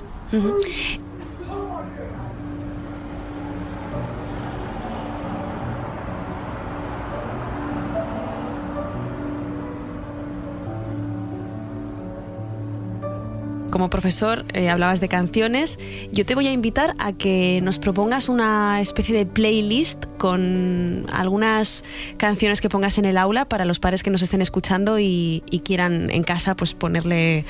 Como 13.80 13.90
profesor, 13.90 14.44
eh, 14.54 14.68
hablabas 14.68 15.00
de 15.00 15.08
canciones. 15.08 15.80
Yo 16.12 16.26
te 16.26 16.36
voy 16.36 16.48
a 16.48 16.52
invitar 16.52 16.96
a 17.00 17.14
que 17.14 17.62
nos 17.64 17.80
propongas 17.80 18.28
una 18.28 18.82
especie 18.82 19.16
de 19.16 19.26
playlist 19.26 20.04
con 20.18 21.06
algunas 21.14 21.86
canciones 22.18 22.60
que 22.60 22.68
pongas 22.68 22.98
en 22.98 23.06
el 23.06 23.18
aula 23.18 23.46
para 23.46 23.64
los 23.64 23.80
padres 23.80 24.04
que 24.04 24.10
nos 24.10 24.22
estén 24.22 24.42
escuchando 24.42 25.00
y, 25.00 25.44
y 25.50 25.62
quieran 25.62 26.10
en 26.10 26.24
casa 26.24 26.58
pues 26.58 26.74
ponerle 26.74 27.46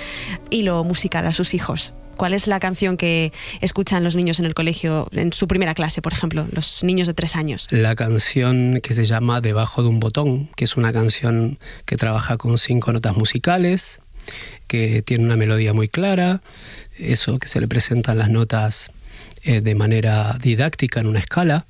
hilo 0.52 0.84
musical 0.84 1.26
a 1.26 1.34
sus 1.34 1.56
hijos. 1.56 1.94
¿Cuál 2.16 2.36
es 2.36 2.46
la 2.46 2.60
canción 2.60 2.96
que 2.96 3.32
escuchan 3.62 4.04
los 4.04 4.16
niños 4.16 4.40
en 4.40 4.46
el 4.46 4.54
colegio, 4.54 5.08
en 5.14 5.34
su 5.34 5.48
primera 5.48 5.74
clase, 5.74 6.04
por 6.04 6.14
ejemplo, 6.14 6.46
los 6.52 6.84
niños 6.84 7.08
de 7.08 7.16
tres 7.16 7.36
años? 7.36 7.68
La 7.72 7.96
canción 7.96 8.82
que 8.84 8.94
se 8.94 9.06
llama 9.06 9.42
Debajo 9.42 9.82
de 9.82 9.88
un 9.88 10.00
botón, 10.00 10.50
que 10.56 10.66
es 10.66 10.78
una 10.78 10.94
canción 10.94 11.58
que 11.86 11.98
trabaja 11.98 12.38
con 12.38 12.60
cinco 12.60 12.92
notas 12.92 13.16
musicales, 13.16 14.04
que 14.68 15.02
tiene 15.02 15.26
una 15.26 15.36
melodía 15.36 15.74
muy 15.74 15.88
clara, 15.88 16.42
eso 16.98 17.40
que 17.40 17.48
se 17.48 17.60
le 17.60 17.68
presentan 17.68 18.18
las 18.18 18.30
notas 18.30 18.92
eh, 19.44 19.62
de 19.62 19.76
manera 19.76 20.38
didáctica 20.42 21.00
en 21.00 21.08
una 21.08 21.20
escala, 21.20 21.66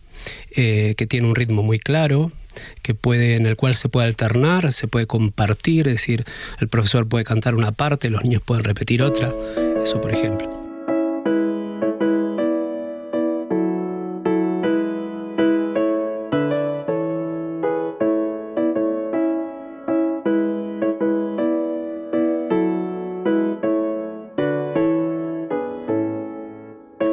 eh, 0.56 0.96
que 0.98 1.08
tiene 1.08 1.28
un 1.28 1.36
ritmo 1.36 1.64
muy 1.64 1.80
claro, 1.80 2.32
que 2.82 2.94
puede, 2.94 3.36
en 3.36 3.46
el 3.46 3.56
cual 3.56 3.76
se 3.76 3.90
puede 3.90 4.08
alternar, 4.08 4.74
se 4.74 4.88
puede 4.88 5.08
compartir, 5.08 5.88
es 5.88 5.96
decir, 5.96 6.26
el 6.60 6.68
profesor 6.68 7.08
puede 7.08 7.24
cantar 7.24 7.56
una 7.56 7.72
parte, 7.72 8.10
los 8.10 8.24
niños 8.24 8.42
pueden 8.44 8.64
repetir 8.64 9.02
otra, 9.04 9.34
eso 9.84 10.02
por 10.02 10.12
ejemplo. 10.12 10.59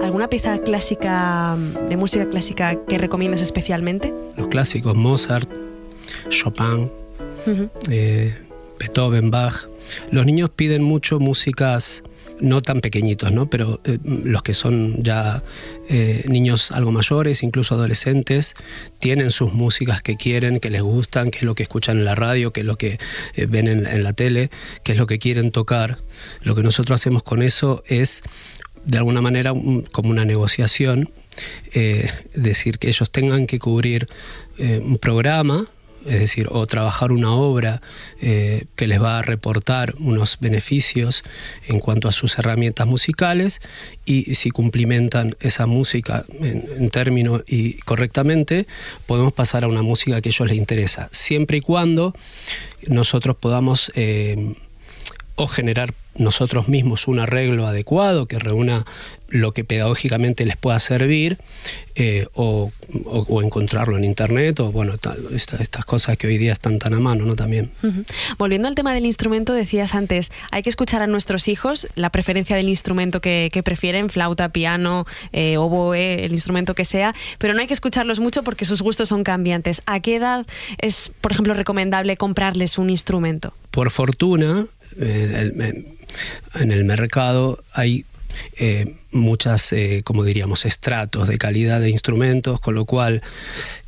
¿Alguna 0.06 0.28
pieza 0.28 0.56
clásica, 0.60 1.56
de 1.88 1.96
música 1.96 2.30
clásica 2.30 2.78
que 2.86 2.96
recomiendas 2.96 3.42
especialmente? 3.42 4.14
Los 4.36 4.46
clásicos, 4.46 4.94
Mozart, 4.94 5.50
Chopin, 6.28 6.88
Ujú. 7.44 7.68
eh, 7.90 8.32
Beethoven, 8.78 9.32
Bach. 9.32 9.66
Los 10.12 10.24
niños 10.24 10.50
piden 10.54 10.84
mucho 10.84 11.18
músicas 11.18 12.04
no 12.38 12.62
tan 12.62 12.82
pequeñitos, 12.82 13.32
¿no? 13.32 13.50
pero 13.50 13.80
eh, 13.84 13.98
los 14.04 14.44
que 14.44 14.54
son 14.54 15.02
ya 15.02 15.42
eh, 15.88 16.24
niños 16.28 16.70
algo 16.70 16.92
mayores, 16.92 17.42
incluso 17.42 17.74
adolescentes, 17.74 18.54
tienen 19.00 19.32
sus 19.32 19.54
músicas 19.54 20.04
que 20.04 20.16
quieren, 20.16 20.60
que 20.60 20.70
les 20.70 20.82
gustan, 20.82 21.32
que 21.32 21.38
es 21.38 21.44
lo 21.44 21.56
que 21.56 21.64
escuchan 21.64 21.98
en 21.98 22.04
la 22.04 22.14
radio, 22.14 22.52
que 22.52 22.60
es 22.60 22.66
lo 22.66 22.76
que 22.76 23.00
eh, 23.34 23.46
ven 23.46 23.66
en, 23.66 23.86
en 23.86 24.04
la 24.04 24.12
tele, 24.12 24.50
que 24.84 24.92
es 24.92 24.98
lo 24.98 25.08
que 25.08 25.18
quieren 25.18 25.50
tocar. 25.50 25.98
Lo 26.42 26.54
que 26.54 26.62
nosotros 26.62 27.00
hacemos 27.00 27.24
con 27.24 27.42
eso 27.42 27.82
es, 27.88 28.22
de 28.86 28.98
alguna 28.98 29.20
manera, 29.20 29.52
como 29.92 30.10
una 30.10 30.24
negociación, 30.24 31.10
eh, 31.74 32.08
decir 32.34 32.78
que 32.78 32.88
ellos 32.88 33.10
tengan 33.10 33.46
que 33.46 33.58
cubrir 33.58 34.06
eh, 34.58 34.80
un 34.82 34.98
programa 34.98 35.66
es 36.06 36.20
decir, 36.20 36.46
o 36.52 36.64
trabajar 36.68 37.10
una 37.10 37.32
obra 37.32 37.82
eh, 38.22 38.66
que 38.76 38.86
les 38.86 39.02
va 39.02 39.18
a 39.18 39.22
reportar 39.22 39.96
unos 39.98 40.38
beneficios 40.38 41.24
en 41.66 41.80
cuanto 41.80 42.06
a 42.06 42.12
sus 42.12 42.38
herramientas 42.38 42.86
musicales 42.86 43.60
y 44.04 44.36
si 44.36 44.50
cumplimentan 44.50 45.34
esa 45.40 45.66
música 45.66 46.24
en, 46.40 46.64
en 46.78 46.90
término 46.90 47.42
y 47.44 47.78
correctamente, 47.78 48.68
podemos 49.06 49.32
pasar 49.32 49.64
a 49.64 49.66
una 49.66 49.82
música 49.82 50.20
que 50.20 50.28
a 50.28 50.30
ellos 50.30 50.48
les 50.48 50.58
interesa, 50.58 51.08
siempre 51.10 51.56
y 51.56 51.60
cuando 51.60 52.14
nosotros 52.86 53.36
podamos 53.40 53.90
o 55.34 55.46
generar 55.48 55.92
nosotros 56.18 56.68
mismos 56.68 57.08
un 57.08 57.18
arreglo 57.18 57.66
adecuado 57.66 58.26
que 58.26 58.38
reúna 58.38 58.84
lo 59.28 59.52
que 59.52 59.64
pedagógicamente 59.64 60.44
les 60.44 60.56
pueda 60.56 60.78
servir 60.78 61.38
eh, 61.94 62.26
o, 62.34 62.70
encontrarlo 63.42 63.96
en 63.96 64.04
internet 64.04 64.60
o 64.60 64.70
bueno, 64.70 64.94
estas 65.32 65.84
cosas 65.84 66.16
que 66.16 66.26
hoy 66.26 66.38
día 66.38 66.52
están 66.52 66.78
tan 66.78 66.94
a 66.94 67.00
mano, 67.00 67.24
¿no? 67.24 67.36
También. 67.36 67.70
Volviendo 68.38 68.68
al 68.68 68.74
tema 68.74 68.94
del 68.94 69.06
instrumento, 69.06 69.52
decías 69.52 69.94
antes, 69.94 70.30
hay 70.50 70.62
que 70.62 70.68
escuchar 70.68 71.02
a 71.02 71.06
nuestros 71.06 71.48
hijos 71.48 71.88
la 71.94 72.10
preferencia 72.10 72.56
del 72.56 72.68
instrumento 72.68 73.20
que, 73.20 73.62
prefieren, 73.64 74.10
flauta, 74.10 74.50
piano, 74.50 75.06
eh, 75.32 75.56
oboe, 75.56 76.24
el 76.24 76.32
instrumento 76.32 76.74
que 76.74 76.84
sea, 76.84 77.14
pero 77.38 77.54
no 77.54 77.60
hay 77.60 77.66
que 77.66 77.74
escucharlos 77.74 78.20
mucho 78.20 78.42
porque 78.44 78.64
sus 78.64 78.82
gustos 78.82 79.08
son 79.08 79.24
cambiantes. 79.24 79.82
¿A 79.86 80.00
qué 80.00 80.16
edad 80.16 80.46
es, 80.78 81.12
por 81.20 81.32
ejemplo, 81.32 81.54
recomendable 81.54 82.16
comprarles 82.16 82.78
un 82.78 82.90
instrumento? 82.90 83.54
Por 83.70 83.90
fortuna, 83.90 84.66
eh, 85.00 85.52
en 86.54 86.72
el 86.72 86.84
mercado 86.84 87.58
hay 87.72 88.04
eh, 88.58 88.94
muchas, 89.10 89.72
eh, 89.72 90.02
como 90.04 90.24
diríamos, 90.24 90.64
estratos 90.64 91.28
de 91.28 91.38
calidad 91.38 91.80
de 91.80 91.90
instrumentos, 91.90 92.60
con 92.60 92.74
lo 92.74 92.84
cual 92.84 93.22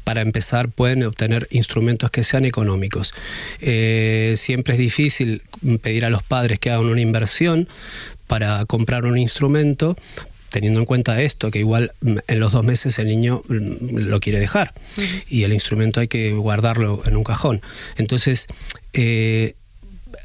para 0.05 0.23
empezar 0.23 0.71
pueden 0.71 1.03
obtener 1.05 1.49
instrumentos 1.51 2.11
que 2.11 2.25
sean 2.25 2.45
económicos. 2.45 3.15
Eh, 3.61 4.35
siempre 4.37 4.75
es 4.75 4.81
difícil 4.81 5.43
pedir 5.83 6.05
a 6.05 6.11
los 6.11 6.23
padres 6.23 6.59
que 6.59 6.71
hagan 6.71 6.87
una 6.87 7.01
inversión 7.01 7.69
para 8.27 8.65
comprar 8.67 9.05
un 9.05 9.19
instrumento, 9.19 9.97
teniendo 10.51 10.81
en 10.81 10.87
cuenta 10.87 11.21
esto, 11.21 11.51
que 11.51 11.59
igual 11.59 11.93
mm, 12.01 12.19
en 12.27 12.41
los 12.41 12.53
dos 12.53 12.65
meses 12.65 12.99
el 12.99 13.09
niño 13.09 13.43
mm, 13.49 13.97
lo 13.97 14.21
quiere 14.21 14.39
dejar 14.39 14.75
y 15.29 15.45
el 15.45 15.53
instrumento 15.53 16.01
hay 16.01 16.09
que 16.09 16.33
guardarlo 16.33 17.03
en 17.07 17.17
un 17.17 17.25
cajón. 17.25 17.61
Entonces, 17.97 18.47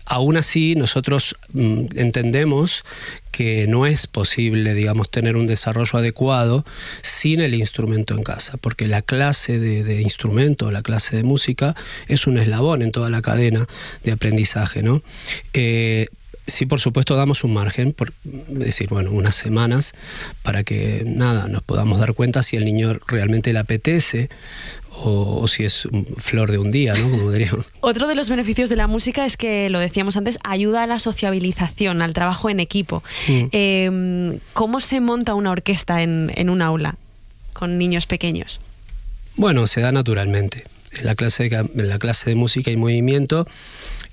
Aún 0.06 0.38
así, 0.38 0.76
nosotros 0.76 1.36
mm, 1.54 1.86
entendemos 1.96 2.84
que 3.32 3.66
no 3.68 3.86
es 3.86 4.06
posible, 4.06 4.74
digamos, 4.74 5.10
tener 5.10 5.38
un 5.38 5.48
desarrollo 5.48 5.98
adecuado 5.98 6.66
sin 7.02 7.42
el 7.42 7.56
instrumento 7.56 8.16
en 8.16 8.24
casa, 8.24 8.58
porque 8.58 8.88
la 8.88 9.02
clase 9.02 9.60
de, 9.60 10.02
instrumento, 10.02 10.70
la 10.72 10.84
clase 10.84 11.16
de 11.16 11.24
música, 11.24 11.76
es 12.08 12.28
un 12.28 12.38
eslabón 12.38 12.82
en 12.82 12.92
toda 12.92 13.10
la 13.10 13.22
cadena 13.22 13.68
de 14.04 14.12
aprendizaje, 14.12 14.84
¿no? 14.84 15.02
Eh, 15.54 16.08
sí, 16.48 16.66
por 16.66 16.80
supuesto, 16.80 17.16
damos 17.16 17.44
un 17.44 17.54
margen, 17.54 17.94
por 17.94 18.14
decir, 18.24 18.90
bueno, 18.90 19.12
unas 19.12 19.36
semanas, 19.36 19.94
para 20.42 20.64
que 20.64 21.04
nada, 21.06 21.48
nos 21.48 21.64
podamos 21.64 22.00
dar 22.00 22.14
cuenta 22.14 22.44
si 22.44 22.58
el 22.58 22.66
niño 22.66 23.00
realmente 23.08 23.54
le 23.54 23.60
apetece 23.60 24.30
o, 24.96 25.48
si 25.48 25.66
es 25.66 25.88
flor 26.18 26.52
de 26.52 26.58
un 26.58 26.70
día, 26.70 26.94
¿no? 26.94 27.10
Como 27.10 27.32
diríamos. 27.32 27.66
Otro 27.80 28.08
de 28.08 28.16
los 28.16 28.30
beneficios 28.30 28.70
de 28.70 28.76
la 28.76 28.88
música 28.88 29.26
es 29.26 29.38
que, 29.38 29.70
lo 29.70 29.80
decíamos 29.80 30.18
antes, 30.18 30.40
ayuda 30.44 30.84
a 30.84 30.88
la 30.88 31.00
sociabilización, 31.00 32.02
al 32.02 32.14
trabajo 32.14 32.50
en 32.50 32.60
equipo. 32.60 33.04
Mm. 33.28 33.44
Em, 33.52 34.40
¿Cómo 34.54 34.80
se 34.82 35.00
monta 35.00 35.34
una 35.34 35.52
orquesta 35.52 36.04
en, 36.04 36.50
un 36.50 36.62
aula 36.62 36.96
con 37.54 37.78
niños 37.78 38.06
pequeños? 38.06 38.60
Bueno, 39.36 39.66
se 39.68 39.82
da 39.82 39.92
naturalmente. 39.92 40.66
En 40.96 41.06
la 41.06 41.16
clase 41.16 41.50
de, 42.30 42.36
música 42.36 42.72
y 42.72 42.78
movimiento, 42.78 43.48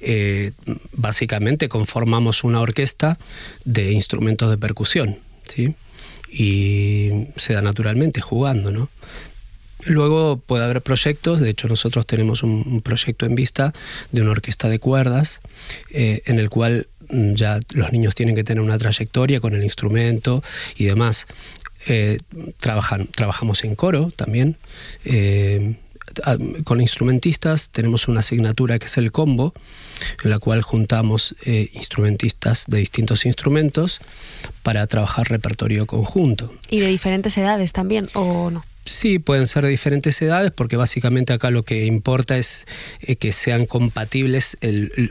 eh, 0.01 0.53
básicamente 0.93 1.69
conformamos 1.69 2.45
una 2.45 2.61
orquesta 2.61 3.19
de 3.65 3.93
instrumentos 3.93 4.51
de 4.51 4.59
percusión, 4.59 5.19
¿sí? 5.45 5.75
Y 6.33 7.29
se 7.37 7.55
da 7.55 7.63
naturalmente 7.63 8.21
jugando, 8.21 8.71
¿no? 8.71 8.89
Luego 9.87 10.37
puede 10.39 10.65
haber 10.65 10.83
proyectos, 10.83 11.41
de 11.41 11.51
hecho 11.51 11.69
nosotros 11.69 12.07
tenemos 12.07 12.43
un, 12.43 12.83
proyecto 12.83 13.27
en 13.27 13.35
vista 13.35 13.73
de 14.13 14.21
una 14.21 14.33
orquesta 14.33 14.69
de 14.69 14.79
cuerdas 14.79 15.41
eh, 15.91 16.23
en 16.27 16.39
el 16.39 16.51
cual 16.51 16.89
mm, 17.09 17.35
ya 17.35 17.61
los 17.73 17.93
niños 17.93 18.15
tienen 18.15 18.35
que 18.35 18.45
tener 18.45 18.63
una 18.63 18.79
trayectoria 18.79 19.41
con 19.41 19.55
el 19.55 19.63
instrumento 19.63 20.43
y 20.77 20.85
demás. 20.85 21.27
Eh, 21.87 22.19
trabajan, 22.59 23.07
trabajamos 23.07 23.65
en 23.65 23.75
coro 23.75 24.13
también. 24.15 24.57
Eh, 25.05 25.77
con 26.65 26.81
instrumentistas 26.81 27.71
tenemos 27.71 28.09
una 28.09 28.21
asignatura 28.21 28.79
que 28.79 28.87
es 28.87 28.97
el 28.99 29.13
combo, 29.13 29.55
en 30.25 30.31
la 30.31 30.39
cual 30.39 30.63
juntamos 30.63 31.35
instrumentistas 31.73 32.65
de 32.69 32.79
distintos 32.79 33.27
instrumentos 33.27 34.01
para 34.63 34.87
trabajar 34.87 35.29
repertorio 35.29 35.87
conjunto. 35.87 36.53
¿Y 36.69 36.81
de 36.81 36.87
diferentes 36.87 37.37
edades 37.37 37.73
también 37.73 38.07
o 38.15 38.51
no? 38.51 38.65
Sí, 38.85 39.19
pueden 39.19 39.47
ser 39.47 39.65
de 39.65 39.69
diferentes 39.69 40.21
edades 40.23 40.51
porque 40.51 40.77
básicamente 40.77 41.33
acá 41.33 41.51
lo 41.51 41.65
que 41.65 41.85
importa 41.85 42.39
es 42.39 42.67
eh, 43.01 43.17
que 43.17 43.33
sean 43.33 43.67
compatibles 43.67 44.57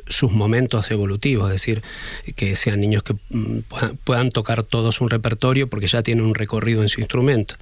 sus 0.07 0.31
momentos 0.31 0.89
evolutivos, 0.89 1.47
es 1.49 1.53
decir, 1.53 1.83
que 2.35 2.55
sean 2.55 2.79
niños 2.79 3.03
que 3.03 3.13
mm, 3.29 3.59
puedan, 4.03 4.29
tocar 4.31 4.63
todos 4.63 5.01
un 5.01 5.09
repertorio 5.09 5.69
porque 5.69 5.87
ya 5.87 6.03
tienen 6.03 6.25
un 6.25 6.35
recorrido 6.35 6.81
en 6.81 6.89
su 6.89 6.99
instrumento, 6.99 7.55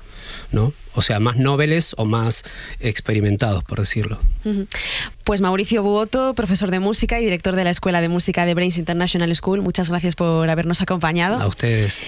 ¿no? 0.51 0.73
O 0.93 1.01
sea, 1.01 1.19
más 1.19 1.37
noveles 1.37 1.93
o 1.97 2.05
más 2.05 2.43
experimentados, 2.79 3.63
por 3.63 3.79
decirlo. 3.79 4.17
Pues 5.23 5.41
Mauricio 5.41 5.83
Buoto, 5.83 6.33
profesor 6.33 6.71
de 6.71 6.79
música 6.79 7.19
y 7.19 7.23
director 7.25 7.55
de 7.55 7.63
la 7.63 7.69
Escuela 7.69 8.01
de 8.01 8.09
Música 8.09 8.45
de 8.45 8.53
Brains 8.53 8.77
International 8.77 9.33
School, 9.35 9.61
muchas 9.61 9.89
gracias 9.89 10.15
por 10.15 10.49
habernos 10.49 10.81
acompañado. 10.81 11.39
A 11.39 11.47
ustedes. 11.47 12.03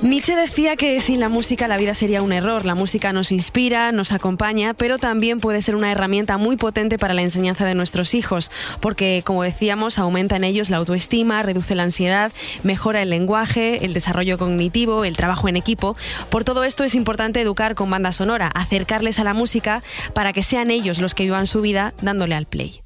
Nietzsche 0.00 0.36
decía 0.36 0.76
que 0.76 1.00
sin 1.00 1.18
la 1.18 1.28
música 1.28 1.66
la 1.66 1.76
vida 1.76 1.92
sería 1.92 2.22
un 2.22 2.30
error. 2.30 2.64
La 2.64 2.76
música 2.76 3.12
nos 3.12 3.32
inspira, 3.32 3.90
nos 3.90 4.12
acompaña, 4.12 4.72
pero 4.72 4.96
también 4.96 5.40
puede 5.40 5.60
ser 5.60 5.74
una 5.74 5.90
herramienta 5.90 6.38
muy 6.38 6.56
potente 6.56 6.98
para 6.98 7.14
la 7.14 7.22
enseñanza 7.22 7.64
de 7.64 7.74
nuestros 7.74 8.14
hijos, 8.14 8.52
porque, 8.80 9.22
como 9.24 9.42
decíamos, 9.42 9.98
aumenta 9.98 10.36
en 10.36 10.44
ellos 10.44 10.70
la 10.70 10.76
autoestima, 10.76 11.42
reduce 11.42 11.74
la 11.74 11.82
ansiedad, 11.82 12.30
mejora 12.62 13.02
el 13.02 13.10
lenguaje, 13.10 13.84
el 13.84 13.92
desarrollo 13.92 14.38
cognitivo, 14.38 15.04
el 15.04 15.16
trabajo 15.16 15.48
en 15.48 15.56
equipo. 15.56 15.96
Por 16.30 16.44
todo 16.44 16.62
esto 16.62 16.84
es 16.84 16.94
importante 16.94 17.40
educar 17.40 17.74
con 17.74 17.90
banda 17.90 18.12
sonora, 18.12 18.52
acercarles 18.54 19.18
a 19.18 19.24
la 19.24 19.34
música 19.34 19.82
para 20.14 20.32
que 20.32 20.44
sean 20.44 20.70
ellos 20.70 21.00
los 21.00 21.14
que 21.14 21.24
vivan 21.24 21.48
su 21.48 21.60
vida 21.60 21.92
dándole 22.02 22.36
al 22.36 22.46
play. 22.46 22.82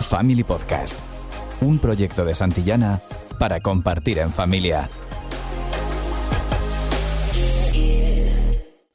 Family 0.00 0.42
Podcast, 0.42 0.98
un 1.60 1.78
proyecto 1.78 2.24
de 2.24 2.34
Santillana 2.34 3.00
para 3.38 3.60
compartir 3.60 4.18
en 4.18 4.30
familia. 4.30 4.88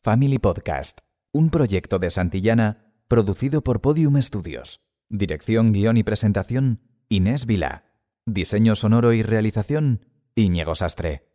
Family 0.04 0.40
Podcast, 0.40 1.00
un 1.32 1.50
proyecto 1.50 2.00
de 2.00 2.10
Santillana 2.10 2.96
producido 3.08 3.64
por 3.64 3.82
Podium 3.82 4.22
Studios. 4.22 4.88
Dirección, 5.10 5.74
guion 5.74 5.98
y 5.98 6.04
presentación, 6.04 6.82
Inés 7.10 7.46
Vila. 7.46 7.86
Diseño 8.26 8.76
sonoro 8.76 9.14
y 9.14 9.22
realización, 9.22 10.06
Íñigo 10.36 10.76
Sastre. 10.76 11.31